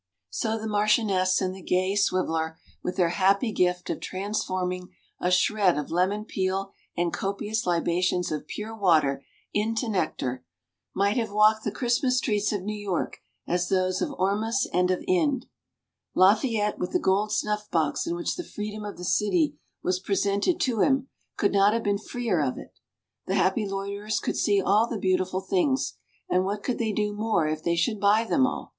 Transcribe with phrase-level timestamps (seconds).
[0.31, 4.87] So the Marchioness and the gay Swiveller, with their happy gift of transforming
[5.19, 10.43] a shred of lemon peel and copious libations of pure water into nectar,
[10.95, 15.03] might have walked the Christmas streets of New York as those of Ormus and of
[15.07, 15.45] Ind.
[16.15, 20.59] Lafayette, with the gold snuff box in which the freedom of the city was presented
[20.61, 22.73] to him, could not have been freer of it.
[23.27, 25.93] The happy loiterers could see all the beautiful things,
[26.27, 28.69] and what could they do more if they should buy them all?